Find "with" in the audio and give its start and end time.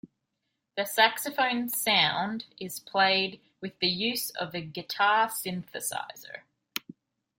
3.61-3.77